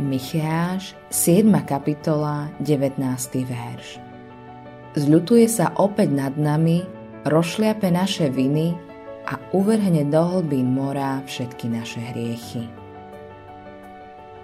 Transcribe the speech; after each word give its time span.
Micháš, 0.00 0.96
7. 1.12 1.52
kapitola, 1.68 2.48
19. 2.64 2.96
verš. 3.44 4.00
Zľutuje 4.96 5.44
sa 5.52 5.68
opäť 5.76 6.16
nad 6.16 6.32
nami, 6.32 6.80
rozšliape 7.28 7.92
naše 7.92 8.32
viny 8.32 8.72
a 9.28 9.36
uvrhne 9.52 10.08
do 10.08 10.24
hlbín 10.24 10.72
mora 10.72 11.20
všetky 11.28 11.68
naše 11.68 12.00
hriechy. 12.08 12.72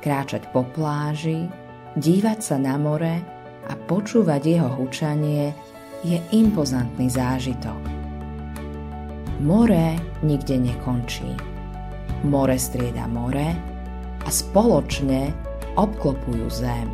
Kráčať 0.05 0.53
po 0.53 0.69
pláži, 0.69 1.49
dívať 1.97 2.39
sa 2.45 2.61
na 2.61 2.77
more 2.77 3.17
a 3.65 3.73
počúvať 3.89 4.43
jeho 4.45 4.69
hučanie 4.69 5.57
je 6.05 6.21
impozantný 6.37 7.09
zážitok. 7.09 7.81
More 9.41 9.97
nikde 10.21 10.61
nekončí. 10.61 11.33
More 12.29 12.61
strieda 12.61 13.09
more 13.09 13.78
a 14.29 14.31
spoločne 14.31 15.33
obklopujú 15.81 16.53
zem. 16.53 16.93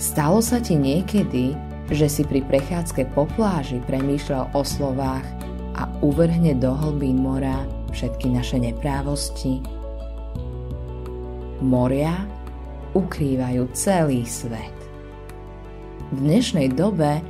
Stalo 0.00 0.40
sa 0.40 0.56
ti 0.56 0.72
niekedy, 0.72 1.52
že 1.92 2.08
si 2.08 2.24
pri 2.24 2.40
prechádzke 2.48 3.12
po 3.12 3.28
pláži 3.36 3.84
premýšľal 3.84 4.56
o 4.56 4.64
slovách 4.64 5.26
a 5.76 5.84
uvrhne 6.00 6.56
do 6.56 6.72
hlbín 6.72 7.20
mora 7.20 7.68
všetky 7.92 8.32
naše 8.32 8.56
neprávosti? 8.56 9.60
Moria 11.60 12.24
ukrývajú 12.96 13.68
celý 13.76 14.24
svet. 14.24 14.72
V 16.08 16.24
dnešnej 16.24 16.72
dobe 16.72 17.20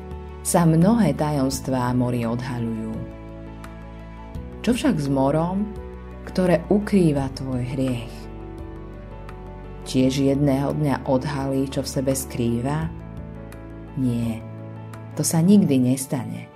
sa 0.47 0.63
mnohé 0.63 1.19
tajomstvá 1.19 1.91
mori 1.99 2.23
odhaľujú. 2.23 2.95
Čo 4.63 4.71
však 4.79 4.97
s 5.03 5.09
morom, 5.11 5.67
ktoré 6.31 6.63
ukrýva 6.71 7.27
tvoj 7.35 7.67
hriech? 7.75 8.20
Tiež 9.91 10.23
jedného 10.23 10.71
dňa 10.71 11.03
odhalí, 11.11 11.67
čo 11.67 11.83
v 11.83 11.91
sebe 11.99 12.15
skrýva? 12.15 12.87
Nie, 13.99 14.39
to 15.19 15.27
sa 15.27 15.43
nikdy 15.43 15.83
nestane. 15.83 16.47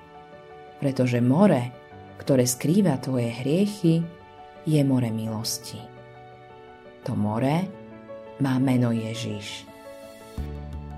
Pretože 0.79 1.19
more, 1.19 1.75
ktoré 2.23 2.47
skrýva 2.47 2.95
tvoje 3.03 3.35
hriechy, 3.43 4.07
je 4.63 4.79
more 4.87 5.11
milosti. 5.11 5.83
To 7.11 7.19
more 7.19 7.67
má 8.39 8.55
meno 8.63 8.95
Ježiš. 8.95 9.67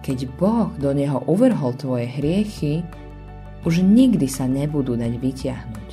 Keď 0.05 0.19
Boh 0.37 0.69
do 0.77 0.93
neho 0.93 1.25
uvrhol 1.25 1.73
tvoje 1.73 2.05
hriechy, 2.21 2.85
už 3.65 3.81
nikdy 3.81 4.29
sa 4.29 4.45
nebudú 4.45 4.93
dať 4.93 5.13
vyťahnuť. 5.17 5.89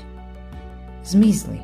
Zmizli. 1.07 1.63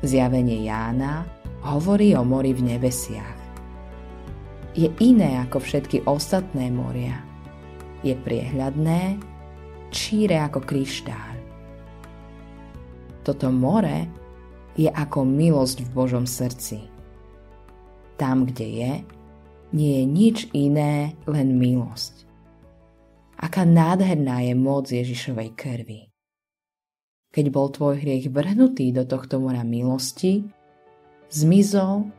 Zjavenie 0.00 0.64
Jána 0.64 1.41
hovorí 1.62 2.14
o 2.18 2.26
mori 2.26 2.52
v 2.52 2.74
nebesiach. 2.74 3.40
Je 4.72 4.88
iné 5.00 5.38
ako 5.42 5.62
všetky 5.62 6.04
ostatné 6.04 6.68
moria– 6.68 7.22
je 8.02 8.18
priehľadné, 8.18 9.22
číre 9.94 10.42
ako 10.42 10.66
kryštál. 10.66 11.38
Toto 13.22 13.54
more 13.54 14.10
je 14.74 14.90
ako 14.90 15.22
milosť 15.22 15.86
v 15.86 15.90
Božom 15.94 16.26
srdci. 16.26 16.82
Tam, 18.18 18.42
kde 18.42 18.66
je, 18.66 18.92
nie 19.72 20.02
je 20.02 20.04
nič 20.04 20.38
iné, 20.50 21.14
len 21.30 21.54
milosť. 21.54 22.26
Aká 23.38 23.62
nádherná 23.62 24.42
je 24.42 24.54
moc 24.58 24.90
Ježišovej 24.90 25.50
krvi. 25.54 26.10
Keď 27.32 27.46
bol 27.48 27.70
tvoj 27.72 28.02
hriech 28.02 28.28
vrhnutý 28.28 28.92
do 28.92 29.06
tohto 29.08 29.40
mora 29.40 29.64
milosti, 29.64 30.44
zmizol 31.32 32.12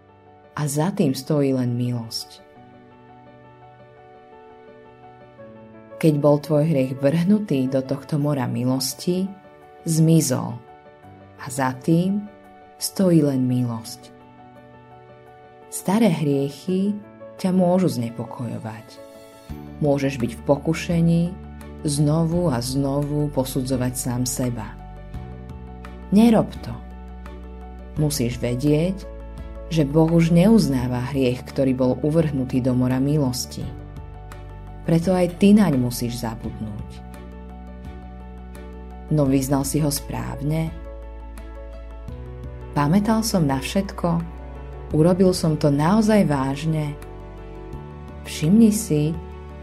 a 0.58 0.62
za 0.66 0.90
tým 0.92 1.14
stojí 1.14 1.54
len 1.54 1.78
milosť. 1.78 2.44
keď 6.04 6.20
bol 6.20 6.36
tvoj 6.36 6.68
hriech 6.68 7.00
vrhnutý 7.00 7.72
do 7.72 7.80
tohto 7.80 8.20
mora 8.20 8.44
milosti, 8.44 9.24
zmizol 9.88 10.60
a 11.40 11.46
za 11.48 11.72
tým 11.80 12.28
stojí 12.76 13.24
len 13.24 13.48
milosť. 13.48 14.12
Staré 15.72 16.12
hriechy 16.12 16.92
ťa 17.40 17.56
môžu 17.56 17.88
znepokojovať. 17.88 19.00
Môžeš 19.80 20.20
byť 20.20 20.32
v 20.36 20.42
pokušení 20.44 21.24
znovu 21.88 22.52
a 22.52 22.60
znovu 22.60 23.32
posudzovať 23.32 23.94
sám 23.96 24.28
seba. 24.28 24.76
Nerob 26.12 26.52
to. 26.68 26.76
Musíš 27.96 28.44
vedieť, 28.44 29.08
že 29.74 29.90
Boh 29.90 30.14
už 30.14 30.30
neuznáva 30.30 31.10
hriech, 31.10 31.42
ktorý 31.50 31.74
bol 31.74 31.92
uvrhnutý 32.06 32.62
do 32.62 32.78
mora 32.78 33.02
milosti 33.02 33.66
preto 34.84 35.16
aj 35.16 35.40
ty 35.40 35.56
naň 35.56 35.80
musíš 35.80 36.20
zabudnúť. 36.24 36.90
No 39.12 39.28
vyznal 39.28 39.64
si 39.64 39.80
ho 39.80 39.88
správne? 39.88 40.72
Pamätal 42.76 43.24
som 43.24 43.48
na 43.48 43.62
všetko? 43.62 44.20
Urobil 44.94 45.32
som 45.32 45.56
to 45.56 45.72
naozaj 45.72 46.26
vážne? 46.28 46.98
Všimni 48.28 48.72
si, 48.74 49.14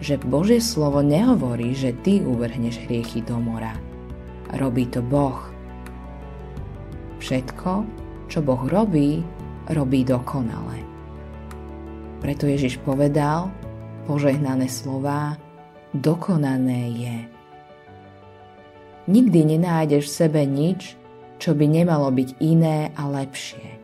že 0.01 0.21
Božie 0.21 0.63
slovo 0.63 1.05
nehovorí, 1.05 1.77
že 1.77 1.93
ty 2.01 2.25
uvrhneš 2.25 2.81
hriechy 2.89 3.21
do 3.21 3.37
mora. 3.37 3.77
Robí 4.57 4.89
to 4.89 5.05
Boh. 5.05 5.39
Všetko, 7.21 7.85
čo 8.33 8.39
Boh 8.41 8.63
robí, 8.71 9.21
robí 9.71 10.03
dokonale. 10.03 10.83
Preto 12.21 12.45
Ježiš 12.45 12.83
povedal, 12.85 13.49
požehnané 14.05 14.69
slová 14.69 15.41
dokonané 15.97 16.83
je. 16.93 17.19
Nikdy 19.11 19.57
nenájdeš 19.57 20.07
v 20.07 20.17
sebe 20.27 20.43
nič, 20.45 20.95
čo 21.41 21.57
by 21.57 21.67
nemalo 21.67 22.13
byť 22.13 22.37
iné 22.45 22.93
a 22.93 23.09
lepšie. 23.09 23.81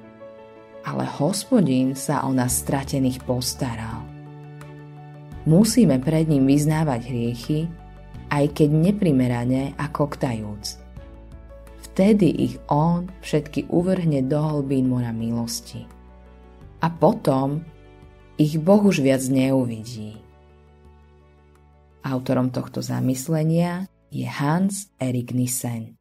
Ale 0.87 1.09
hospodín 1.19 1.97
sa 1.99 2.23
o 2.29 2.31
nás 2.31 2.63
stratených 2.63 3.25
postaral. 3.25 4.07
Musíme 5.49 5.99
pred 5.99 6.29
ním 6.31 6.47
vyznávať 6.47 7.01
hriechy, 7.11 7.61
aj 8.31 8.45
keď 8.55 8.69
neprimerane 8.71 9.75
a 9.79 9.87
koktajúc. 9.91 10.86
Vtedy 11.97 12.29
ich 12.29 12.61
on 12.69 13.09
všetky 13.25 13.73
uvrhne 13.73 14.21
do 14.29 14.37
hlbín 14.37 14.93
mora 14.93 15.17
milosti. 15.17 15.89
A 16.85 16.93
potom 16.93 17.65
ich 18.37 18.61
Boh 18.61 18.85
už 18.85 19.01
viac 19.01 19.25
neuvidí. 19.33 20.21
Autorom 22.05 22.53
tohto 22.53 22.85
zamyslenia 22.85 23.89
je 24.13 24.29
Hans 24.29 24.93
Erik 25.01 25.33
Nissen. 25.33 25.97